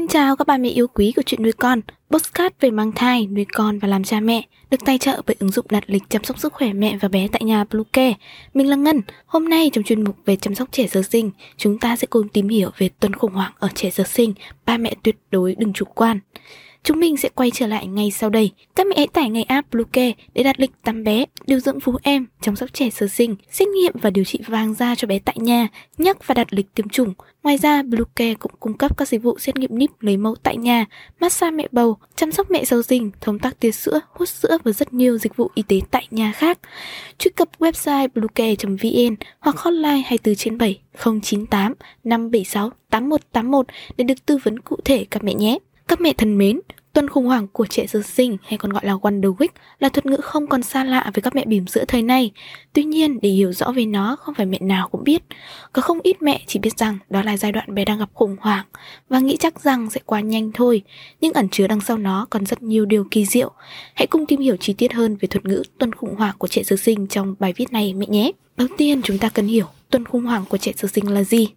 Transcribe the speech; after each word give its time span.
Xin 0.00 0.08
chào 0.08 0.36
các 0.36 0.46
bà 0.46 0.56
mẹ 0.56 0.68
yêu 0.68 0.86
quý 0.86 1.12
của 1.16 1.22
chuyện 1.22 1.42
nuôi 1.42 1.52
con, 1.52 1.80
postcard 2.10 2.54
về 2.60 2.70
mang 2.70 2.92
thai, 2.92 3.26
nuôi 3.26 3.46
con 3.52 3.78
và 3.78 3.88
làm 3.88 4.04
cha 4.04 4.20
mẹ, 4.20 4.42
được 4.70 4.84
tài 4.84 4.98
trợ 4.98 5.22
bởi 5.26 5.36
ứng 5.38 5.50
dụng 5.50 5.66
đặt 5.68 5.84
lịch 5.86 6.02
chăm 6.08 6.24
sóc 6.24 6.38
sức 6.38 6.52
khỏe 6.52 6.72
mẹ 6.72 6.98
và 7.00 7.08
bé 7.08 7.28
tại 7.32 7.42
nhà 7.44 7.64
Bluecare. 7.64 8.14
Mình 8.54 8.68
là 8.68 8.76
Ngân, 8.76 9.00
hôm 9.26 9.48
nay 9.48 9.70
trong 9.72 9.84
chuyên 9.84 10.04
mục 10.04 10.16
về 10.24 10.36
chăm 10.36 10.54
sóc 10.54 10.68
trẻ 10.72 10.86
sơ 10.86 11.02
sinh, 11.02 11.30
chúng 11.56 11.78
ta 11.78 11.96
sẽ 11.96 12.06
cùng 12.06 12.28
tìm 12.28 12.48
hiểu 12.48 12.70
về 12.78 12.88
tuần 13.00 13.14
khủng 13.14 13.32
hoảng 13.32 13.52
ở 13.58 13.68
trẻ 13.74 13.90
sơ 13.90 14.04
sinh, 14.04 14.34
ba 14.66 14.76
mẹ 14.76 14.94
tuyệt 15.02 15.16
đối 15.30 15.54
đừng 15.58 15.72
chủ 15.72 15.84
quan. 15.84 16.20
Chúng 16.82 17.00
mình 17.00 17.16
sẽ 17.16 17.28
quay 17.28 17.50
trở 17.54 17.66
lại 17.66 17.86
ngay 17.86 18.10
sau 18.10 18.30
đây. 18.30 18.50
Các 18.74 18.86
mẹ 18.86 18.94
hãy 18.96 19.08
tải 19.08 19.30
ngay 19.30 19.42
app 19.42 19.70
Bluecare 19.70 20.12
để 20.34 20.42
đặt 20.42 20.60
lịch 20.60 20.70
tắm 20.84 21.04
bé, 21.04 21.24
điều 21.46 21.60
dưỡng 21.60 21.78
vú 21.78 21.96
em, 22.02 22.26
chăm 22.40 22.56
sóc 22.56 22.72
trẻ 22.72 22.90
sơ 22.90 23.08
sinh, 23.08 23.36
xét 23.50 23.68
nghiệm 23.68 23.92
và 24.02 24.10
điều 24.10 24.24
trị 24.24 24.38
vàng 24.46 24.74
da 24.74 24.94
cho 24.94 25.06
bé 25.06 25.18
tại 25.18 25.36
nhà, 25.38 25.68
nhắc 25.98 26.26
và 26.26 26.34
đặt 26.34 26.46
lịch 26.50 26.74
tiêm 26.74 26.88
chủng. 26.88 27.14
Ngoài 27.42 27.58
ra, 27.58 27.82
Bluecare 27.82 28.34
cũng 28.34 28.52
cung 28.60 28.78
cấp 28.78 28.96
các 28.96 29.08
dịch 29.08 29.22
vụ 29.22 29.38
xét 29.38 29.56
nghiệm 29.56 29.78
níp 29.78 29.90
lấy 30.00 30.16
mẫu 30.16 30.34
tại 30.42 30.56
nhà, 30.56 30.86
massage 31.20 31.50
mẹ 31.50 31.68
bầu, 31.72 31.96
chăm 32.16 32.32
sóc 32.32 32.50
mẹ 32.50 32.64
sau 32.64 32.82
sinh, 32.82 33.10
thông 33.20 33.38
tắc 33.38 33.60
tiết 33.60 33.72
sữa, 33.72 34.00
hút 34.10 34.28
sữa 34.28 34.58
và 34.64 34.72
rất 34.72 34.92
nhiều 34.92 35.18
dịch 35.18 35.36
vụ 35.36 35.50
y 35.54 35.62
tế 35.62 35.80
tại 35.90 36.06
nhà 36.10 36.32
khác. 36.32 36.58
Truy 37.18 37.30
cập 37.36 37.48
website 37.58 38.08
bluecare.vn 38.14 39.16
hoặc 39.40 39.56
hotline 39.58 40.02
24 40.06 40.34
trên 40.34 40.58
7 40.58 40.80
098 41.22 41.74
576 42.04 42.70
8181 42.90 43.66
để 43.96 44.04
được 44.04 44.26
tư 44.26 44.38
vấn 44.42 44.58
cụ 44.58 44.76
thể 44.84 45.06
các 45.10 45.24
mẹ 45.24 45.34
nhé. 45.34 45.58
Các 45.88 46.00
mẹ 46.00 46.12
thân 46.12 46.38
mến, 46.38 46.60
tuần 46.92 47.08
khủng 47.08 47.26
hoảng 47.26 47.46
của 47.52 47.66
trẻ 47.66 47.86
sơ 47.86 48.02
sinh 48.02 48.36
hay 48.42 48.58
còn 48.58 48.72
gọi 48.72 48.86
là 48.86 48.94
Wonder 48.94 49.34
Week 49.34 49.48
là 49.78 49.88
thuật 49.88 50.06
ngữ 50.06 50.16
không 50.16 50.46
còn 50.46 50.62
xa 50.62 50.84
lạ 50.84 51.10
với 51.14 51.22
các 51.22 51.34
mẹ 51.34 51.44
bỉm 51.44 51.66
sữa 51.66 51.84
thời 51.88 52.02
nay. 52.02 52.30
Tuy 52.72 52.84
nhiên, 52.84 53.18
để 53.22 53.28
hiểu 53.28 53.52
rõ 53.52 53.72
về 53.72 53.86
nó 53.86 54.16
không 54.16 54.34
phải 54.34 54.46
mẹ 54.46 54.58
nào 54.60 54.88
cũng 54.88 55.04
biết. 55.04 55.22
Có 55.72 55.82
không 55.82 55.98
ít 56.02 56.22
mẹ 56.22 56.40
chỉ 56.46 56.58
biết 56.58 56.78
rằng 56.78 56.98
đó 57.10 57.22
là 57.22 57.36
giai 57.36 57.52
đoạn 57.52 57.74
bé 57.74 57.84
đang 57.84 57.98
gặp 57.98 58.08
khủng 58.14 58.36
hoảng 58.40 58.66
và 59.08 59.18
nghĩ 59.18 59.36
chắc 59.40 59.60
rằng 59.60 59.90
sẽ 59.90 60.00
qua 60.06 60.20
nhanh 60.20 60.52
thôi, 60.54 60.82
nhưng 61.20 61.32
ẩn 61.32 61.48
chứa 61.48 61.66
đằng 61.66 61.80
sau 61.80 61.98
nó 61.98 62.26
còn 62.30 62.46
rất 62.46 62.62
nhiều 62.62 62.86
điều 62.86 63.04
kỳ 63.10 63.26
diệu. 63.26 63.50
Hãy 63.94 64.06
cùng 64.06 64.26
tìm 64.26 64.40
hiểu 64.40 64.56
chi 64.56 64.72
tiết 64.72 64.92
hơn 64.92 65.16
về 65.20 65.26
thuật 65.26 65.44
ngữ 65.44 65.62
tuần 65.78 65.92
khủng 65.92 66.14
hoảng 66.14 66.34
của 66.38 66.48
trẻ 66.48 66.62
sơ 66.62 66.76
sinh 66.76 67.06
trong 67.06 67.34
bài 67.38 67.52
viết 67.56 67.72
này 67.72 67.94
mẹ 67.94 68.06
nhé. 68.06 68.32
Đầu 68.56 68.68
tiên, 68.76 69.02
chúng 69.02 69.18
ta 69.18 69.28
cần 69.28 69.46
hiểu 69.46 69.66
tuần 69.90 70.04
khủng 70.04 70.24
hoảng 70.24 70.44
của 70.48 70.58
trẻ 70.58 70.72
sơ 70.76 70.88
sinh 70.88 71.08
là 71.12 71.24
gì. 71.24 71.48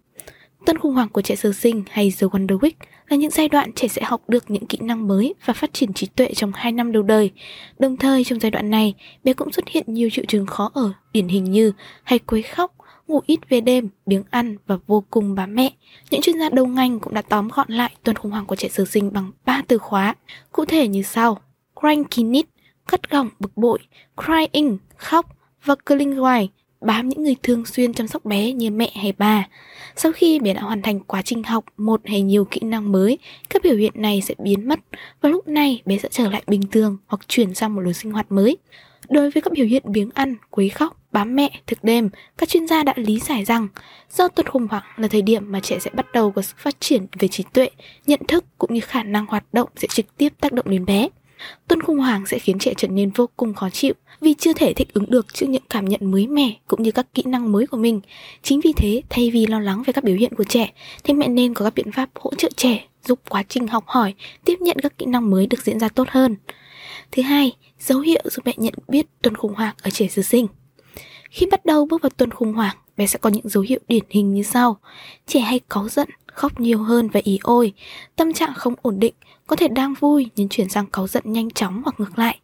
Tuần 0.66 0.78
khủng 0.78 0.94
hoảng 0.94 1.08
của 1.08 1.22
trẻ 1.22 1.36
sơ 1.36 1.52
sinh 1.52 1.82
hay 1.90 2.12
The 2.20 2.26
Wonder 2.26 2.58
Week 2.58 2.72
là 3.08 3.16
những 3.16 3.30
giai 3.30 3.48
đoạn 3.48 3.72
trẻ 3.72 3.88
sẽ 3.88 4.02
học 4.04 4.28
được 4.28 4.50
những 4.50 4.66
kỹ 4.66 4.78
năng 4.80 5.08
mới 5.08 5.34
và 5.44 5.54
phát 5.54 5.72
triển 5.72 5.92
trí 5.92 6.06
tuệ 6.06 6.34
trong 6.34 6.52
2 6.54 6.72
năm 6.72 6.92
đầu 6.92 7.02
đời. 7.02 7.30
Đồng 7.78 7.96
thời 7.96 8.24
trong 8.24 8.40
giai 8.40 8.50
đoạn 8.50 8.70
này, 8.70 8.94
bé 9.24 9.32
cũng 9.32 9.52
xuất 9.52 9.68
hiện 9.68 9.84
nhiều 9.86 10.08
triệu 10.12 10.24
chứng 10.28 10.46
khó 10.46 10.70
ở, 10.74 10.92
điển 11.12 11.28
hình 11.28 11.44
như 11.44 11.72
hay 12.02 12.18
quấy 12.18 12.42
khóc, 12.42 12.72
ngủ 13.06 13.20
ít 13.26 13.40
về 13.48 13.60
đêm, 13.60 13.88
biếng 14.06 14.22
ăn 14.30 14.56
và 14.66 14.78
vô 14.86 15.04
cùng 15.10 15.34
bám 15.34 15.54
mẹ. 15.54 15.70
Những 16.10 16.20
chuyên 16.20 16.38
gia 16.38 16.48
đầu 16.48 16.66
ngành 16.66 17.00
cũng 17.00 17.14
đã 17.14 17.22
tóm 17.22 17.48
gọn 17.48 17.70
lại 17.70 17.94
tuần 18.02 18.16
khủng 18.16 18.32
hoảng 18.32 18.46
của 18.46 18.56
trẻ 18.56 18.68
sơ 18.68 18.84
sinh 18.84 19.12
bằng 19.12 19.30
3 19.44 19.62
từ 19.68 19.78
khóa, 19.78 20.14
cụ 20.52 20.64
thể 20.64 20.88
như 20.88 21.02
sau: 21.02 21.40
crankiness, 21.80 22.48
cất 22.86 23.10
gỏng 23.10 23.28
bực 23.40 23.56
bội, 23.56 23.78
crying, 24.24 24.78
khóc 24.96 25.26
và 25.64 25.74
curling 25.74 26.16
hoài, 26.16 26.50
bám 26.84 27.08
những 27.08 27.22
người 27.22 27.36
thường 27.42 27.66
xuyên 27.66 27.94
chăm 27.94 28.08
sóc 28.08 28.24
bé 28.24 28.52
như 28.52 28.70
mẹ 28.70 28.90
hay 28.94 29.12
bà. 29.18 29.48
Sau 29.96 30.12
khi 30.12 30.38
bé 30.38 30.54
đã 30.54 30.62
hoàn 30.62 30.82
thành 30.82 31.00
quá 31.00 31.22
trình 31.22 31.42
học 31.42 31.64
một 31.76 32.00
hay 32.04 32.22
nhiều 32.22 32.44
kỹ 32.44 32.60
năng 32.64 32.92
mới, 32.92 33.18
các 33.50 33.62
biểu 33.62 33.76
hiện 33.76 33.92
này 33.94 34.20
sẽ 34.20 34.34
biến 34.38 34.68
mất 34.68 34.80
và 35.20 35.28
lúc 35.28 35.48
này 35.48 35.82
bé 35.84 35.98
sẽ 35.98 36.08
trở 36.12 36.30
lại 36.30 36.42
bình 36.46 36.62
thường 36.70 36.96
hoặc 37.06 37.20
chuyển 37.28 37.54
sang 37.54 37.74
một 37.74 37.80
lối 37.80 37.94
sinh 37.94 38.12
hoạt 38.12 38.32
mới. 38.32 38.56
Đối 39.08 39.30
với 39.30 39.40
các 39.40 39.52
biểu 39.52 39.66
hiện 39.66 39.82
biếng 39.86 40.10
ăn, 40.14 40.36
quấy 40.50 40.68
khóc, 40.68 40.96
bám 41.12 41.36
mẹ, 41.36 41.50
thực 41.66 41.84
đêm, 41.84 42.10
các 42.36 42.48
chuyên 42.48 42.66
gia 42.66 42.82
đã 42.82 42.94
lý 42.96 43.20
giải 43.20 43.44
rằng 43.44 43.68
do 44.10 44.28
tuần 44.28 44.46
khủng 44.46 44.68
hoảng 44.70 44.84
là 44.96 45.08
thời 45.08 45.22
điểm 45.22 45.52
mà 45.52 45.60
trẻ 45.60 45.78
sẽ 45.78 45.90
bắt 45.94 46.06
đầu 46.12 46.30
có 46.30 46.42
sự 46.42 46.54
phát 46.56 46.80
triển 46.80 47.06
về 47.18 47.28
trí 47.28 47.44
tuệ, 47.52 47.68
nhận 48.06 48.20
thức 48.28 48.44
cũng 48.58 48.74
như 48.74 48.80
khả 48.80 49.02
năng 49.02 49.26
hoạt 49.26 49.44
động 49.52 49.68
sẽ 49.76 49.88
trực 49.90 50.16
tiếp 50.16 50.32
tác 50.40 50.52
động 50.52 50.66
đến 50.68 50.84
bé. 50.84 51.08
Tuần 51.68 51.82
khủng 51.82 51.98
hoảng 51.98 52.26
sẽ 52.26 52.38
khiến 52.38 52.58
trẻ 52.58 52.74
trở 52.76 52.88
nên 52.88 53.10
vô 53.10 53.28
cùng 53.36 53.54
khó 53.54 53.70
chịu 53.70 53.94
vì 54.20 54.34
chưa 54.34 54.52
thể 54.52 54.72
thích 54.72 54.88
ứng 54.94 55.10
được 55.10 55.34
trước 55.34 55.46
những 55.48 55.62
cảm 55.70 55.84
nhận 55.84 56.10
mới 56.10 56.26
mẻ 56.26 56.52
cũng 56.66 56.82
như 56.82 56.90
các 56.90 57.14
kỹ 57.14 57.22
năng 57.26 57.52
mới 57.52 57.66
của 57.66 57.76
mình. 57.76 58.00
Chính 58.42 58.60
vì 58.60 58.72
thế, 58.76 59.02
thay 59.10 59.30
vì 59.30 59.46
lo 59.46 59.60
lắng 59.60 59.82
về 59.86 59.92
các 59.92 60.04
biểu 60.04 60.16
hiện 60.16 60.34
của 60.34 60.44
trẻ, 60.44 60.72
thì 61.04 61.14
mẹ 61.14 61.28
nên 61.28 61.54
có 61.54 61.64
các 61.64 61.74
biện 61.74 61.92
pháp 61.92 62.10
hỗ 62.14 62.34
trợ 62.34 62.48
trẻ 62.56 62.84
giúp 63.04 63.20
quá 63.28 63.42
trình 63.48 63.66
học 63.66 63.84
hỏi, 63.86 64.14
tiếp 64.44 64.56
nhận 64.60 64.76
các 64.82 64.98
kỹ 64.98 65.06
năng 65.06 65.30
mới 65.30 65.46
được 65.46 65.62
diễn 65.62 65.78
ra 65.78 65.88
tốt 65.88 66.08
hơn. 66.10 66.36
Thứ 67.12 67.22
hai, 67.22 67.52
dấu 67.78 68.00
hiệu 68.00 68.22
giúp 68.24 68.46
mẹ 68.46 68.52
nhận 68.56 68.74
biết 68.88 69.06
tuần 69.22 69.36
khủng 69.36 69.54
hoảng 69.54 69.74
ở 69.82 69.90
trẻ 69.90 70.08
sơ 70.08 70.22
sinh. 70.22 70.46
Khi 71.30 71.46
bắt 71.50 71.64
đầu 71.64 71.86
bước 71.86 72.02
vào 72.02 72.10
tuần 72.10 72.30
khủng 72.30 72.54
hoảng, 72.54 72.76
bé 72.96 73.06
sẽ 73.06 73.18
có 73.18 73.30
những 73.30 73.48
dấu 73.48 73.62
hiệu 73.62 73.80
điển 73.88 74.04
hình 74.10 74.34
như 74.34 74.42
sau. 74.42 74.78
Trẻ 75.26 75.40
hay 75.40 75.60
cáu 75.70 75.88
giận, 75.88 76.08
khóc 76.26 76.60
nhiều 76.60 76.82
hơn 76.82 77.08
và 77.08 77.20
ý 77.24 77.38
ôi, 77.42 77.72
tâm 78.16 78.32
trạng 78.32 78.54
không 78.54 78.74
ổn 78.82 78.98
định, 78.98 79.14
có 79.46 79.56
thể 79.56 79.68
đang 79.68 79.94
vui 79.94 80.30
nhưng 80.36 80.48
chuyển 80.48 80.68
sang 80.68 80.86
cáu 80.86 81.06
giận 81.06 81.22
nhanh 81.26 81.50
chóng 81.50 81.82
hoặc 81.84 82.00
ngược 82.00 82.18
lại. 82.18 82.40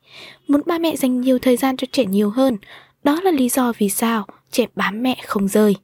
Muốn 0.48 0.60
ba 0.66 0.78
mẹ 0.78 0.96
dành 0.96 1.20
nhiều 1.20 1.38
thời 1.38 1.56
gian 1.56 1.76
cho 1.76 1.86
trẻ 1.92 2.04
nhiều 2.04 2.30
hơn, 2.30 2.58
đó 3.04 3.20
là 3.20 3.30
lý 3.30 3.48
do 3.48 3.72
vì 3.78 3.88
sao 3.88 4.26
trẻ 4.50 4.66
bám 4.74 5.02
mẹ 5.02 5.16
không 5.26 5.48
rời. 5.48 5.76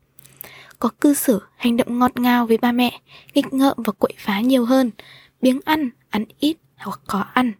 Có 0.78 0.88
cư 1.00 1.14
xử, 1.14 1.42
hành 1.56 1.76
động 1.76 1.98
ngọt 1.98 2.20
ngào 2.20 2.46
với 2.46 2.58
ba 2.58 2.72
mẹ, 2.72 3.00
nghịch 3.34 3.52
ngợm 3.52 3.76
và 3.76 3.92
quậy 3.92 4.12
phá 4.18 4.40
nhiều 4.40 4.64
hơn, 4.64 4.90
biếng 5.42 5.60
ăn, 5.64 5.90
ăn 6.10 6.24
ít 6.38 6.56
hoặc 6.76 7.00
có 7.06 7.24
ăn, 7.34 7.52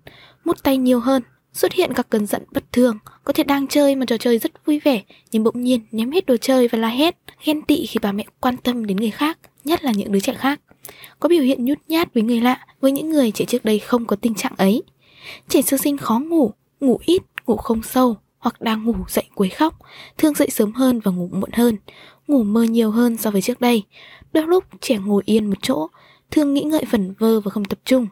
mút 0.44 0.62
tay 0.62 0.76
nhiều 0.76 1.00
hơn, 1.00 1.22
xuất 1.56 1.72
hiện 1.72 1.92
các 1.94 2.08
cơn 2.10 2.26
giận 2.26 2.42
bất 2.52 2.72
thường, 2.72 2.98
có 3.24 3.32
thể 3.32 3.44
đang 3.44 3.66
chơi 3.66 3.96
mà 3.96 4.06
trò 4.06 4.16
chơi 4.16 4.38
rất 4.38 4.66
vui 4.66 4.80
vẻ 4.84 5.02
nhưng 5.32 5.44
bỗng 5.44 5.62
nhiên 5.62 5.80
ném 5.92 6.10
hết 6.10 6.26
đồ 6.26 6.36
chơi 6.36 6.68
và 6.68 6.78
la 6.78 6.88
hét, 6.88 7.16
ghen 7.44 7.62
tị 7.62 7.86
khi 7.86 7.98
bà 8.02 8.12
mẹ 8.12 8.24
quan 8.40 8.56
tâm 8.56 8.86
đến 8.86 8.96
người 8.96 9.10
khác, 9.10 9.38
nhất 9.64 9.84
là 9.84 9.92
những 9.92 10.12
đứa 10.12 10.20
trẻ 10.20 10.34
khác. 10.34 10.60
Có 11.20 11.28
biểu 11.28 11.42
hiện 11.42 11.64
nhút 11.64 11.78
nhát 11.88 12.14
với 12.14 12.22
người 12.22 12.40
lạ, 12.40 12.66
với 12.80 12.92
những 12.92 13.10
người 13.10 13.30
trẻ 13.30 13.44
trước 13.44 13.64
đây 13.64 13.78
không 13.78 14.04
có 14.04 14.16
tình 14.16 14.34
trạng 14.34 14.52
ấy. 14.56 14.82
Trẻ 15.48 15.62
sơ 15.62 15.76
sinh 15.76 15.96
khó 15.96 16.18
ngủ, 16.18 16.52
ngủ 16.80 16.98
ít, 17.06 17.22
ngủ 17.46 17.56
không 17.56 17.82
sâu 17.82 18.16
hoặc 18.38 18.60
đang 18.60 18.84
ngủ 18.84 18.94
dậy 19.08 19.24
quấy 19.34 19.48
khóc, 19.48 19.78
thường 20.18 20.34
dậy 20.34 20.50
sớm 20.50 20.72
hơn 20.72 21.00
và 21.00 21.10
ngủ 21.10 21.28
muộn 21.32 21.50
hơn, 21.52 21.76
ngủ 22.28 22.42
mơ 22.42 22.62
nhiều 22.62 22.90
hơn 22.90 23.16
so 23.16 23.30
với 23.30 23.42
trước 23.42 23.60
đây. 23.60 23.82
Đôi 24.32 24.46
lúc 24.46 24.64
trẻ 24.80 24.98
ngồi 24.98 25.22
yên 25.26 25.46
một 25.46 25.58
chỗ, 25.62 25.88
thường 26.30 26.54
nghĩ 26.54 26.62
ngợi 26.62 26.84
vẩn 26.90 27.14
vơ 27.18 27.40
và 27.40 27.50
không 27.50 27.64
tập 27.64 27.78
trung. 27.84 28.06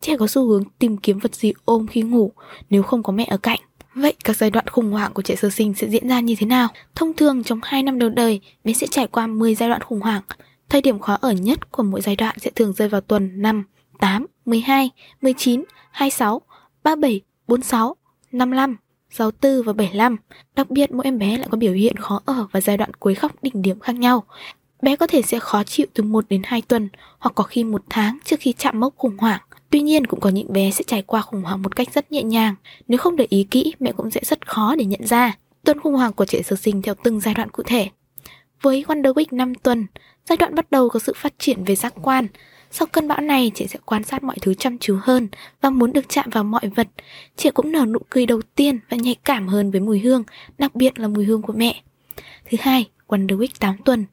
Trẻ 0.00 0.16
có 0.16 0.26
xu 0.26 0.46
hướng 0.46 0.64
tìm 0.78 0.96
kiếm 0.96 1.18
vật 1.18 1.34
gì 1.34 1.52
ôm 1.64 1.86
khi 1.86 2.02
ngủ 2.02 2.32
nếu 2.70 2.82
không 2.82 3.02
có 3.02 3.12
mẹ 3.12 3.26
ở 3.30 3.36
cạnh. 3.36 3.60
Vậy 3.94 4.14
các 4.24 4.36
giai 4.36 4.50
đoạn 4.50 4.66
khủng 4.68 4.90
hoảng 4.90 5.12
của 5.12 5.22
trẻ 5.22 5.36
sơ 5.36 5.50
sinh 5.50 5.74
sẽ 5.74 5.88
diễn 5.88 6.08
ra 6.08 6.20
như 6.20 6.34
thế 6.38 6.46
nào? 6.46 6.68
Thông 6.94 7.12
thường 7.12 7.42
trong 7.42 7.60
2 7.62 7.82
năm 7.82 7.98
đầu 7.98 8.08
đời, 8.08 8.40
bé 8.64 8.72
sẽ 8.72 8.86
trải 8.90 9.06
qua 9.06 9.26
10 9.26 9.54
giai 9.54 9.68
đoạn 9.68 9.82
khủng 9.82 10.00
hoảng. 10.00 10.22
Thời 10.68 10.80
điểm 10.80 10.98
khó 10.98 11.18
ở 11.20 11.32
nhất 11.32 11.72
của 11.72 11.82
mỗi 11.82 12.00
giai 12.00 12.16
đoạn 12.16 12.36
sẽ 12.38 12.50
thường 12.50 12.72
rơi 12.72 12.88
vào 12.88 13.00
tuần 13.00 13.42
5, 13.42 13.64
8, 14.00 14.26
12, 14.44 14.90
19, 15.22 15.64
26, 15.90 16.42
37, 16.82 17.20
46, 17.48 17.96
55, 18.32 18.76
64 19.10 19.62
và 19.62 19.72
75. 19.72 20.16
Đặc 20.56 20.70
biệt 20.70 20.92
mỗi 20.92 21.04
em 21.04 21.18
bé 21.18 21.38
lại 21.38 21.48
có 21.50 21.58
biểu 21.58 21.72
hiện 21.72 21.96
khó 21.96 22.20
ở 22.24 22.46
và 22.52 22.60
giai 22.60 22.76
đoạn 22.76 22.94
cuối 22.94 23.14
khóc 23.14 23.32
đỉnh 23.42 23.62
điểm 23.62 23.80
khác 23.80 23.96
nhau. 23.96 24.24
Bé 24.82 24.96
có 24.96 25.06
thể 25.06 25.22
sẽ 25.22 25.38
khó 25.38 25.64
chịu 25.64 25.86
từ 25.94 26.04
1 26.04 26.24
đến 26.28 26.42
2 26.44 26.62
tuần 26.62 26.88
hoặc 27.18 27.32
có 27.34 27.44
khi 27.44 27.64
1 27.64 27.82
tháng 27.90 28.18
trước 28.24 28.40
khi 28.40 28.52
chạm 28.52 28.80
mốc 28.80 28.96
khủng 28.96 29.16
hoảng. 29.18 29.40
Tuy 29.70 29.80
nhiên 29.80 30.06
cũng 30.06 30.20
có 30.20 30.30
những 30.30 30.52
bé 30.52 30.70
sẽ 30.70 30.84
trải 30.86 31.02
qua 31.02 31.20
khủng 31.20 31.42
hoảng 31.42 31.62
một 31.62 31.76
cách 31.76 31.88
rất 31.94 32.12
nhẹ 32.12 32.22
nhàng. 32.22 32.54
Nếu 32.88 32.98
không 32.98 33.16
để 33.16 33.26
ý 33.30 33.44
kỹ, 33.50 33.74
mẹ 33.80 33.92
cũng 33.92 34.10
sẽ 34.10 34.20
rất 34.24 34.48
khó 34.48 34.74
để 34.76 34.84
nhận 34.84 35.06
ra. 35.06 35.36
Tuần 35.64 35.80
khủng 35.80 35.94
hoảng 35.94 36.12
của 36.12 36.24
trẻ 36.24 36.42
sơ 36.42 36.56
sinh 36.56 36.82
theo 36.82 36.94
từng 37.04 37.20
giai 37.20 37.34
đoạn 37.34 37.50
cụ 37.50 37.62
thể. 37.66 37.88
Với 38.62 38.84
Wonder 38.88 39.12
Week 39.12 39.26
5 39.30 39.54
tuần, 39.54 39.86
giai 40.28 40.36
đoạn 40.36 40.54
bắt 40.54 40.70
đầu 40.70 40.88
có 40.88 41.00
sự 41.00 41.12
phát 41.16 41.34
triển 41.38 41.64
về 41.64 41.76
giác 41.76 41.94
quan. 42.02 42.26
Sau 42.70 42.88
cơn 42.92 43.08
bão 43.08 43.20
này, 43.20 43.50
trẻ 43.54 43.66
sẽ 43.66 43.78
quan 43.84 44.04
sát 44.04 44.22
mọi 44.22 44.36
thứ 44.42 44.54
chăm 44.54 44.78
chú 44.78 44.98
hơn 45.02 45.28
và 45.60 45.70
muốn 45.70 45.92
được 45.92 46.08
chạm 46.08 46.30
vào 46.30 46.44
mọi 46.44 46.68
vật. 46.76 46.88
Trẻ 47.36 47.50
cũng 47.50 47.72
nở 47.72 47.84
nụ 47.86 47.98
cười 48.10 48.26
đầu 48.26 48.40
tiên 48.54 48.78
và 48.90 48.96
nhạy 48.96 49.16
cảm 49.24 49.48
hơn 49.48 49.70
với 49.70 49.80
mùi 49.80 50.00
hương, 50.00 50.24
đặc 50.58 50.74
biệt 50.74 50.98
là 50.98 51.08
mùi 51.08 51.24
hương 51.24 51.42
của 51.42 51.52
mẹ. 51.52 51.82
Thứ 52.50 52.58
hai, 52.60 52.86
Wonderwick 53.10 53.48
8 53.60 53.76
tuần. 53.84 54.04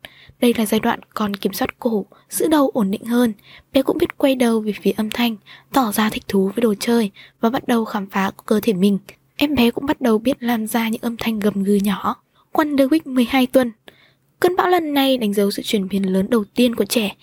Đây 0.41 0.53
là 0.57 0.65
giai 0.65 0.79
đoạn 0.79 0.99
còn 1.13 1.35
kiểm 1.35 1.53
soát 1.53 1.79
cổ, 1.79 2.05
giữ 2.29 2.47
đầu 2.47 2.69
ổn 2.73 2.91
định 2.91 3.05
hơn. 3.05 3.33
Bé 3.73 3.81
cũng 3.81 3.97
biết 3.97 4.17
quay 4.17 4.35
đầu 4.35 4.59
về 4.59 4.73
phía 4.81 4.91
âm 4.91 5.09
thanh, 5.09 5.35
tỏ 5.73 5.91
ra 5.91 6.09
thích 6.09 6.23
thú 6.27 6.51
với 6.55 6.61
đồ 6.61 6.73
chơi 6.79 7.11
và 7.41 7.49
bắt 7.49 7.67
đầu 7.67 7.85
khám 7.85 8.09
phá 8.09 8.31
cơ 8.45 8.59
thể 8.63 8.73
mình. 8.73 8.97
Em 9.35 9.55
bé 9.55 9.71
cũng 9.71 9.85
bắt 9.85 10.01
đầu 10.01 10.17
biết 10.17 10.43
làm 10.43 10.67
ra 10.67 10.89
những 10.89 11.01
âm 11.01 11.17
thanh 11.17 11.39
gầm 11.39 11.63
gừ 11.63 11.75
nhỏ. 11.83 12.15
Wonderwick 12.53 12.99
12 13.05 13.47
tuần. 13.47 13.71
Cơn 14.39 14.55
bão 14.55 14.67
lần 14.67 14.93
này 14.93 15.17
đánh 15.17 15.33
dấu 15.33 15.51
sự 15.51 15.61
chuyển 15.65 15.87
biến 15.87 16.13
lớn 16.13 16.27
đầu 16.29 16.43
tiên 16.55 16.75
của 16.75 16.85
trẻ. 16.85 17.15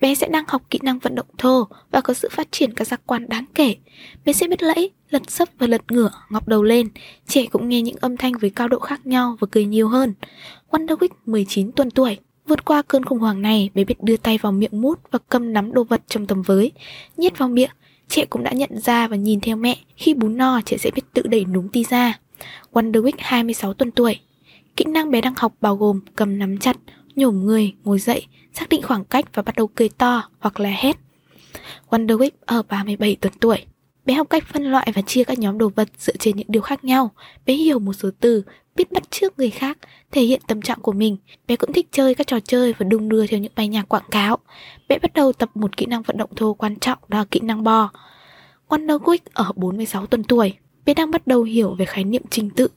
Bé 0.00 0.14
sẽ 0.14 0.28
đang 0.28 0.44
học 0.48 0.62
kỹ 0.70 0.78
năng 0.82 0.98
vận 0.98 1.14
động 1.14 1.26
thô 1.38 1.68
và 1.90 2.00
có 2.00 2.14
sự 2.14 2.28
phát 2.32 2.52
triển 2.52 2.74
các 2.74 2.86
giác 2.86 3.00
quan 3.06 3.28
đáng 3.28 3.44
kể. 3.54 3.76
Bé 4.24 4.32
sẽ 4.32 4.48
biết 4.48 4.62
lẫy, 4.62 4.90
lật 5.10 5.30
sấp 5.30 5.48
và 5.58 5.66
lật 5.66 5.92
ngửa, 5.92 6.10
ngọc 6.30 6.48
đầu 6.48 6.62
lên. 6.62 6.88
Trẻ 7.26 7.46
cũng 7.46 7.68
nghe 7.68 7.82
những 7.82 7.96
âm 8.00 8.16
thanh 8.16 8.32
với 8.32 8.50
cao 8.50 8.68
độ 8.68 8.78
khác 8.78 9.06
nhau 9.06 9.36
và 9.40 9.46
cười 9.50 9.64
nhiều 9.64 9.88
hơn. 9.88 10.14
Wonder 10.70 10.96
Week 10.96 11.08
19 11.26 11.72
tuần 11.72 11.90
tuổi. 11.90 12.18
Vượt 12.46 12.64
qua 12.64 12.82
cơn 12.82 13.04
khủng 13.04 13.18
hoảng 13.18 13.42
này, 13.42 13.70
bé 13.74 13.84
biết 13.84 14.02
đưa 14.02 14.16
tay 14.16 14.38
vào 14.38 14.52
miệng 14.52 14.80
mút 14.80 14.98
và 15.10 15.18
cầm 15.28 15.52
nắm 15.52 15.72
đồ 15.72 15.84
vật 15.84 16.02
trong 16.08 16.26
tầm 16.26 16.42
với, 16.42 16.72
nhét 17.16 17.38
vào 17.38 17.48
miệng. 17.48 17.70
Trẻ 18.08 18.24
cũng 18.24 18.42
đã 18.42 18.52
nhận 18.52 18.78
ra 18.78 19.08
và 19.08 19.16
nhìn 19.16 19.40
theo 19.40 19.56
mẹ, 19.56 19.76
khi 19.96 20.14
bú 20.14 20.28
no 20.28 20.60
trẻ 20.64 20.76
sẽ 20.76 20.90
biết 20.90 21.02
tự 21.12 21.22
đẩy 21.22 21.44
núm 21.44 21.68
ti 21.68 21.84
ra. 21.84 22.18
Wonder 22.72 23.02
Week 23.02 23.12
26 23.18 23.74
tuần 23.74 23.90
tuổi. 23.90 24.18
Kỹ 24.76 24.84
năng 24.84 25.10
bé 25.10 25.20
đang 25.20 25.34
học 25.36 25.54
bao 25.60 25.76
gồm 25.76 26.00
cầm 26.16 26.38
nắm 26.38 26.58
chặt, 26.58 26.76
nhổm 27.20 27.46
người, 27.46 27.72
ngồi 27.84 27.98
dậy, 27.98 28.26
xác 28.52 28.68
định 28.68 28.82
khoảng 28.82 29.04
cách 29.04 29.24
và 29.34 29.42
bắt 29.42 29.56
đầu 29.56 29.66
cười 29.66 29.88
to 29.88 30.28
hoặc 30.38 30.60
là 30.60 30.70
hét. 30.70 30.96
Wonder 31.90 32.18
Week 32.18 32.30
ở 32.46 32.62
37 32.62 33.16
tuần 33.16 33.32
tuổi. 33.40 33.64
Bé 34.04 34.14
học 34.14 34.30
cách 34.30 34.44
phân 34.52 34.64
loại 34.64 34.92
và 34.94 35.02
chia 35.02 35.24
các 35.24 35.38
nhóm 35.38 35.58
đồ 35.58 35.68
vật 35.76 35.88
dựa 35.98 36.16
trên 36.18 36.36
những 36.36 36.46
điều 36.50 36.62
khác 36.62 36.84
nhau. 36.84 37.10
Bé 37.46 37.54
hiểu 37.54 37.78
một 37.78 37.92
số 37.92 38.10
từ, 38.20 38.42
biết 38.76 38.92
bắt 38.92 39.10
chước 39.10 39.38
người 39.38 39.50
khác, 39.50 39.78
thể 40.12 40.22
hiện 40.22 40.40
tâm 40.46 40.62
trạng 40.62 40.80
của 40.80 40.92
mình. 40.92 41.16
Bé 41.48 41.56
cũng 41.56 41.72
thích 41.72 41.88
chơi 41.92 42.14
các 42.14 42.26
trò 42.26 42.40
chơi 42.40 42.74
và 42.78 42.84
đung 42.84 43.08
đưa 43.08 43.26
theo 43.26 43.40
những 43.40 43.52
bài 43.56 43.68
nhạc 43.68 43.88
quảng 43.88 44.10
cáo. 44.10 44.38
Bé 44.88 44.98
bắt 44.98 45.14
đầu 45.14 45.32
tập 45.32 45.50
một 45.54 45.76
kỹ 45.76 45.86
năng 45.86 46.02
vận 46.02 46.16
động 46.16 46.30
thô 46.36 46.54
quan 46.54 46.76
trọng 46.76 46.98
đó 47.08 47.18
là 47.18 47.24
kỹ 47.24 47.40
năng 47.40 47.64
bò. 47.64 47.90
Wonder 48.68 48.98
Week 48.98 49.18
ở 49.32 49.52
46 49.56 50.06
tuần 50.06 50.24
tuổi. 50.24 50.54
Bé 50.84 50.94
đang 50.94 51.10
bắt 51.10 51.26
đầu 51.26 51.42
hiểu 51.42 51.74
về 51.74 51.84
khái 51.84 52.04
niệm 52.04 52.22
trình 52.30 52.50
tự. 52.50 52.68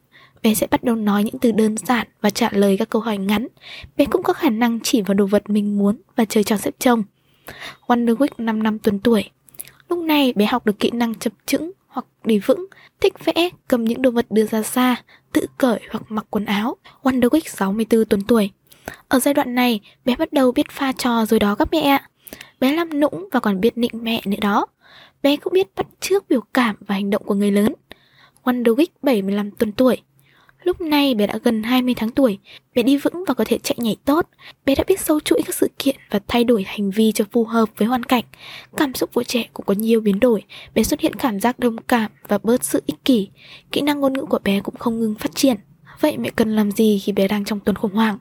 Bé 0.44 0.54
sẽ 0.54 0.68
bắt 0.72 0.84
đầu 0.84 0.96
nói 0.96 1.24
những 1.24 1.40
từ 1.40 1.52
đơn 1.52 1.78
giản 1.78 2.08
và 2.22 2.30
trả 2.30 2.50
lời 2.52 2.78
các 2.80 2.90
câu 2.90 3.02
hỏi 3.02 3.18
ngắn. 3.18 3.48
Bé 3.98 4.06
cũng 4.06 4.24
có 4.24 4.34
khả 4.34 4.50
năng 4.50 4.80
chỉ 4.80 5.02
vào 5.02 5.14
đồ 5.14 5.26
vật 5.26 5.50
mình 5.50 5.78
muốn 5.78 6.02
và 6.16 6.26
chơi 6.26 6.44
trò 6.44 6.58
xếp 6.58 6.74
chồng. 6.80 7.04
Wonder 7.88 8.16
Week 8.16 8.28
5 8.38 8.64
năm 8.64 8.80
tuần 8.80 9.00
tuổi. 9.00 9.30
Lúc 9.90 10.00
này 10.00 10.34
bé 10.36 10.46
học 10.46 10.66
được 10.66 10.80
kỹ 10.80 10.92
năng 10.94 11.16
chập 11.16 11.34
chững 11.46 11.72
hoặc 11.88 12.06
đi 12.24 12.40
vững, 12.40 12.66
thích 13.02 13.14
vẽ, 13.26 13.50
cầm 13.68 13.84
những 13.84 14.02
đồ 14.02 14.12
vật 14.12 14.26
đưa 14.30 14.46
ra 14.46 14.64
xa, 14.64 14.96
tự 15.34 15.46
cởi 15.58 15.80
hoặc 15.92 16.04
mặc 16.10 16.26
quần 16.30 16.46
áo. 16.46 16.78
Wonder 17.02 17.30
Week 17.30 17.42
64 17.46 18.06
tuần 18.06 18.22
tuổi. 18.28 18.52
Ở 19.08 19.20
giai 19.20 19.34
đoạn 19.34 19.56
này, 19.56 19.80
bé 20.06 20.16
bắt 20.16 20.34
đầu 20.34 20.52
biết 20.52 20.72
pha 20.72 20.92
trò 20.92 21.26
rồi 21.26 21.40
đó 21.40 21.56
các 21.56 21.68
mẹ 21.72 21.82
ạ. 21.82 22.10
Bé 22.60 22.72
làm 22.74 23.00
nũng 23.00 23.30
và 23.32 23.40
còn 23.40 23.62
biết 23.62 23.78
nịnh 23.78 24.04
mẹ 24.04 24.22
nữa 24.26 24.38
đó. 24.42 24.66
Bé 25.24 25.38
cũng 25.38 25.54
biết 25.54 25.68
bắt 25.76 25.88
chước 26.00 26.30
biểu 26.30 26.42
cảm 26.54 26.76
và 26.88 26.96
hành 26.96 27.10
động 27.10 27.24
của 27.26 27.36
người 27.36 27.52
lớn. 27.52 27.74
Wonder 28.44 28.76
Week 28.76 28.88
75 29.02 29.52
tuần 29.52 29.72
tuổi. 29.72 30.02
Lúc 30.64 30.82
này 30.82 31.16
bé 31.16 31.28
đã 31.28 31.40
gần 31.44 31.64
20 31.64 31.94
tháng 31.98 32.12
tuổi, 32.12 32.40
bé 32.76 32.84
đi 32.84 32.98
vững 32.98 33.24
và 33.28 33.34
có 33.34 33.44
thể 33.44 33.58
chạy 33.58 33.76
nhảy 33.80 33.96
tốt. 34.06 34.28
Bé 34.66 34.76
đã 34.76 34.84
biết 34.88 35.00
sâu 35.00 35.20
chuỗi 35.20 35.42
các 35.46 35.56
sự 35.56 35.70
kiện 35.80 35.96
và 36.10 36.20
thay 36.28 36.44
đổi 36.44 36.64
hành 36.68 36.92
vi 36.92 37.12
cho 37.12 37.26
phù 37.32 37.44
hợp 37.44 37.70
với 37.78 37.88
hoàn 37.88 38.04
cảnh. 38.04 38.24
Cảm 38.78 38.94
xúc 38.94 39.10
của 39.14 39.24
trẻ 39.24 39.46
cũng 39.54 39.66
có 39.66 39.74
nhiều 39.78 40.02
biến 40.02 40.20
đổi, 40.20 40.44
bé 40.76 40.84
xuất 40.84 41.00
hiện 41.00 41.16
cảm 41.16 41.40
giác 41.40 41.60
đồng 41.60 41.78
cảm 41.78 42.12
và 42.28 42.38
bớt 42.44 42.64
sự 42.64 42.84
ích 42.86 43.06
kỷ. 43.06 43.30
Kỹ 43.72 43.82
năng 43.82 44.00
ngôn 44.00 44.14
ngữ 44.14 44.26
của 44.26 44.40
bé 44.44 44.60
cũng 44.60 44.76
không 44.76 45.00
ngừng 45.00 45.16
phát 45.16 45.36
triển. 45.36 45.58
Vậy 46.00 46.18
mẹ 46.18 46.30
cần 46.36 46.56
làm 46.56 46.72
gì 46.72 47.00
khi 47.00 47.12
bé 47.12 47.28
đang 47.28 47.46
trong 47.46 47.60
tuần 47.60 47.76
khủng 47.76 47.94
hoảng? 47.94 48.18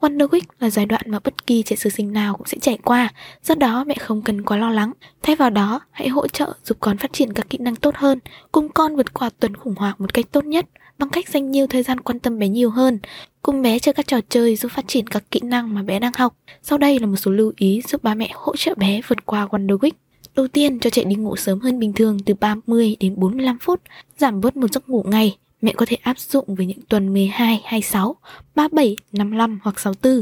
Wonder 0.00 0.28
Week 0.28 0.40
là 0.60 0.70
giai 0.70 0.86
đoạn 0.86 1.02
mà 1.06 1.18
bất 1.24 1.46
kỳ 1.46 1.62
trẻ 1.62 1.76
sơ 1.76 1.90
sinh 1.90 2.12
nào 2.12 2.34
cũng 2.34 2.46
sẽ 2.46 2.58
trải 2.60 2.78
qua, 2.84 3.08
do 3.42 3.54
đó 3.54 3.84
mẹ 3.84 3.94
không 3.94 4.22
cần 4.22 4.42
quá 4.42 4.56
lo 4.56 4.70
lắng. 4.70 4.92
Thay 5.22 5.36
vào 5.36 5.50
đó, 5.50 5.80
hãy 5.90 6.08
hỗ 6.08 6.28
trợ 6.28 6.52
giúp 6.64 6.76
con 6.80 6.98
phát 6.98 7.12
triển 7.12 7.32
các 7.32 7.50
kỹ 7.50 7.58
năng 7.58 7.76
tốt 7.76 7.94
hơn, 7.96 8.18
cùng 8.52 8.68
con 8.68 8.96
vượt 8.96 9.14
qua 9.14 9.30
tuần 9.40 9.56
khủng 9.56 9.74
hoảng 9.76 9.94
một 9.98 10.14
cách 10.14 10.26
tốt 10.32 10.44
nhất 10.44 10.66
bằng 11.00 11.08
cách 11.08 11.28
dành 11.28 11.50
nhiều 11.50 11.66
thời 11.66 11.82
gian 11.82 12.00
quan 12.00 12.18
tâm 12.18 12.38
bé 12.38 12.48
nhiều 12.48 12.70
hơn, 12.70 12.98
cùng 13.42 13.62
bé 13.62 13.78
chơi 13.78 13.92
các 13.92 14.06
trò 14.06 14.20
chơi 14.28 14.56
giúp 14.56 14.72
phát 14.72 14.88
triển 14.88 15.06
các 15.06 15.30
kỹ 15.30 15.40
năng 15.42 15.74
mà 15.74 15.82
bé 15.82 15.98
đang 15.98 16.12
học. 16.16 16.36
Sau 16.62 16.78
đây 16.78 16.98
là 16.98 17.06
một 17.06 17.16
số 17.16 17.30
lưu 17.30 17.52
ý 17.56 17.82
giúp 17.88 18.02
ba 18.02 18.14
mẹ 18.14 18.30
hỗ 18.34 18.56
trợ 18.56 18.74
bé 18.76 19.00
vượt 19.08 19.26
qua 19.26 19.46
Wonder 19.46 19.78
Week. 19.78 19.90
Đầu 20.34 20.48
tiên, 20.48 20.80
cho 20.80 20.90
trẻ 20.90 21.04
đi 21.04 21.14
ngủ 21.14 21.36
sớm 21.36 21.60
hơn 21.60 21.78
bình 21.78 21.92
thường 21.92 22.18
từ 22.26 22.34
30 22.34 22.96
đến 23.00 23.14
45 23.16 23.58
phút, 23.60 23.80
giảm 24.18 24.40
bớt 24.40 24.56
một 24.56 24.72
giấc 24.72 24.88
ngủ 24.88 25.04
ngày. 25.08 25.36
Mẹ 25.62 25.72
có 25.76 25.86
thể 25.88 25.96
áp 26.02 26.18
dụng 26.18 26.54
với 26.54 26.66
những 26.66 26.80
tuần 26.88 27.12
12, 27.12 27.60
26, 27.64 28.16
37, 28.54 28.96
55 29.12 29.58
hoặc 29.62 29.80
64. 29.80 30.20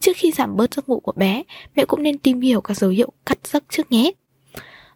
Trước 0.00 0.12
khi 0.16 0.32
giảm 0.32 0.56
bớt 0.56 0.74
giấc 0.74 0.88
ngủ 0.88 1.00
của 1.00 1.12
bé, 1.16 1.42
mẹ 1.76 1.84
cũng 1.84 2.02
nên 2.02 2.18
tìm 2.18 2.40
hiểu 2.40 2.60
các 2.60 2.76
dấu 2.76 2.90
hiệu 2.90 3.12
cắt 3.26 3.38
giấc 3.44 3.64
trước 3.68 3.92
nhé. 3.92 4.12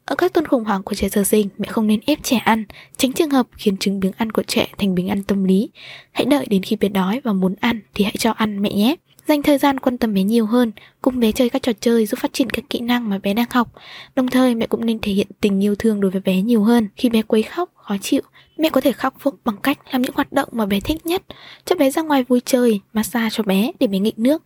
Ở 0.04 0.14
các 0.14 0.32
tuần 0.32 0.46
khủng 0.46 0.64
hoảng 0.64 0.82
của 0.82 0.94
trẻ 0.94 1.08
sơ 1.08 1.25
sinh, 1.25 1.49
mẹ 1.58 1.69
không 1.69 1.87
nên 1.87 2.00
ép 2.06 2.22
trẻ 2.22 2.37
ăn, 2.37 2.64
tránh 2.96 3.12
trường 3.12 3.31
hợp 3.31 3.46
khiến 3.56 3.76
chứng 3.76 4.00
biếng 4.00 4.12
ăn 4.16 4.31
của 4.31 4.43
trẻ 4.43 4.66
thành 4.78 4.94
biếng 4.94 5.08
ăn 5.08 5.22
tâm 5.22 5.44
lý. 5.44 5.70
Hãy 6.12 6.25
đợi 6.25 6.46
đến 6.50 6.62
khi 6.62 6.76
bé 6.76 6.88
đói 6.88 7.20
và 7.25 7.32
muốn 7.32 7.54
ăn 7.60 7.81
thì 7.94 8.04
hãy 8.04 8.14
cho 8.19 8.32
ăn 8.32 8.62
mẹ 8.62 8.72
nhé. 8.72 8.96
Dành 9.28 9.43
thời 9.43 9.58
gian 9.58 9.81
quan 9.81 9.99
tâm 9.99 10.14
bé 10.14 10.22
nhiều 10.22 10.46
hơn, 10.46 10.72
cùng 11.02 11.20
bé 11.20 11.32
chơi 11.32 11.50
các 11.50 11.62
trò 11.62 11.72
chơi 11.81 12.06
giúp 12.06 12.20
phát 12.20 12.32
triển 12.32 12.50
các 12.50 12.64
kỹ 12.70 12.81
năng 12.81 13.08
mà 13.08 13.19
bé 13.19 13.34
đang 13.34 13.46
học. 13.50 13.69
Đồng 14.14 14.28
thời 14.28 14.54
mẹ 14.54 14.66
cũng 14.66 14.87
nên 14.87 14.99
thể 14.99 15.12
hiện 15.12 15.26
tình 15.40 15.62
yêu 15.62 15.75
thương 15.75 16.00
đối 16.00 16.10
với 16.10 16.20
bé 16.20 16.40
nhiều 16.43 16.62
hơn. 16.62 16.88
Khi 16.96 17.08
bé 17.08 17.22
quấy 17.22 17.43
khóc, 17.43 17.70
khó 17.75 17.96
chịu, 18.00 18.22
mẹ 18.58 18.69
có 18.69 18.81
thể 18.81 18.93
khắc 18.93 19.14
phục 19.20 19.34
bằng 19.44 19.56
cách 19.62 19.78
làm 19.93 20.02
những 20.02 20.14
hoạt 20.14 20.32
động 20.32 20.48
mà 20.52 20.66
bé 20.66 20.81
thích 20.81 21.06
nhất, 21.06 21.22
cho 21.64 21.76
bé 21.76 21.90
ra 21.90 22.02
ngoài 22.02 22.25
vui 22.25 22.40
chơi, 22.44 22.81
massage 22.93 23.31
cho 23.31 23.44
bé 23.44 23.72
để 23.81 23.87
bé 23.87 23.98
nghịch 23.98 24.19
nước. 24.19 24.43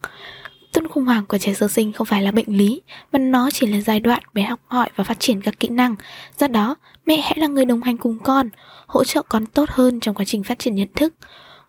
Khủng 0.96 1.04
hoảng 1.04 1.26
của 1.26 1.38
trẻ 1.38 1.54
sơ 1.54 1.68
sinh 1.68 1.92
không 1.92 2.06
phải 2.06 2.22
là 2.22 2.30
bệnh 2.30 2.56
lý, 2.56 2.82
mà 3.12 3.18
nó 3.18 3.50
chỉ 3.50 3.66
là 3.66 3.80
giai 3.80 4.00
đoạn 4.00 4.22
bé 4.34 4.42
học 4.42 4.60
hỏi 4.66 4.88
và 4.96 5.04
phát 5.04 5.20
triển 5.20 5.40
các 5.40 5.60
kỹ 5.60 5.68
năng. 5.68 5.94
Do 6.38 6.48
đó, 6.48 6.76
mẹ 7.06 7.16
hãy 7.16 7.34
là 7.36 7.46
người 7.46 7.64
đồng 7.64 7.82
hành 7.82 7.96
cùng 7.96 8.18
con, 8.18 8.48
hỗ 8.86 9.04
trợ 9.04 9.22
con 9.22 9.46
tốt 9.46 9.70
hơn 9.70 10.00
trong 10.00 10.14
quá 10.14 10.24
trình 10.24 10.42
phát 10.42 10.58
triển 10.58 10.74
nhận 10.74 10.88
thức. 10.94 11.14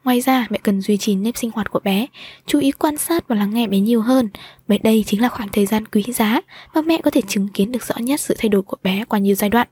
Ngoài 0.04 0.22
ra, 0.22 0.48
mẹ 0.50 0.60
cần 0.64 0.82
duy 0.82 0.98
trì 0.98 1.16
nếp 1.16 1.38
sinh 1.38 1.52
hoạt 1.52 1.72
của 1.72 1.80
bé, 1.80 2.08
chú 2.46 2.60
ý 2.60 2.72
quan 2.72 2.98
sát 2.98 3.28
và 3.28 3.36
lắng 3.36 3.54
nghe 3.54 3.68
bé 3.68 3.80
nhiều 3.80 4.02
hơn, 4.02 4.30
bởi 4.68 4.78
đây 4.78 5.04
chính 5.08 5.22
là 5.22 5.30
khoảng 5.30 5.50
thời 5.50 5.66
gian 5.66 5.86
quý 5.86 6.04
giá 6.14 6.42
mà 6.74 6.82
mẹ 6.82 7.02
có 7.04 7.12
thể 7.12 7.22
chứng 7.28 7.48
kiến 7.48 7.72
được 7.72 7.84
rõ 7.84 7.96
nhất 7.98 8.20
sự 8.20 8.36
thay 8.38 8.50
đổi 8.50 8.62
của 8.62 8.78
bé 8.84 9.04
qua 9.10 9.20
nhiều 9.20 9.36
giai 9.36 9.50
đoạn. 9.50 9.68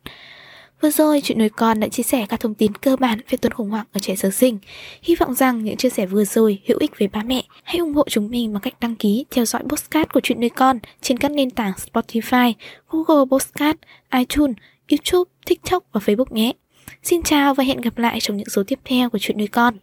Vừa 0.85 0.91
rồi, 0.91 1.21
chuyện 1.23 1.37
nuôi 1.37 1.49
con 1.49 1.79
đã 1.79 1.87
chia 1.87 2.03
sẻ 2.03 2.25
các 2.29 2.39
thông 2.39 2.53
tin 2.53 2.73
cơ 2.73 2.95
bản 2.95 3.19
về 3.29 3.37
tuần 3.37 3.53
khủng 3.53 3.69
hoảng 3.69 3.85
ở 3.93 3.99
trẻ 3.99 4.15
sơ 4.15 4.29
sinh. 4.31 4.57
Hy 5.01 5.15
vọng 5.15 5.33
rằng 5.33 5.63
những 5.63 5.77
chia 5.77 5.89
sẻ 5.89 6.05
vừa 6.05 6.25
rồi 6.25 6.61
hữu 6.67 6.77
ích 6.79 6.91
với 6.99 7.07
ba 7.07 7.23
mẹ. 7.23 7.43
Hãy 7.63 7.77
ủng 7.77 7.93
hộ 7.93 8.03
chúng 8.09 8.29
mình 8.29 8.53
bằng 8.53 8.61
cách 8.61 8.73
đăng 8.81 8.95
ký, 8.95 9.25
theo 9.31 9.45
dõi 9.45 9.61
postcard 9.69 10.09
của 10.13 10.19
chuyện 10.23 10.39
nuôi 10.39 10.49
con 10.49 10.79
trên 11.01 11.17
các 11.17 11.31
nền 11.31 11.49
tảng 11.49 11.73
Spotify, 11.73 12.53
Google 12.89 13.25
Postcard, 13.31 13.79
iTunes, 14.13 14.55
YouTube, 14.91 15.31
TikTok 15.45 15.83
và 15.91 16.01
Facebook 16.05 16.33
nhé. 16.35 16.53
Xin 17.03 17.23
chào 17.23 17.53
và 17.53 17.63
hẹn 17.63 17.81
gặp 17.81 17.97
lại 17.97 18.19
trong 18.19 18.37
những 18.37 18.49
số 18.49 18.63
tiếp 18.67 18.79
theo 18.85 19.09
của 19.09 19.17
chuyện 19.17 19.37
nuôi 19.37 19.47
con. 19.47 19.77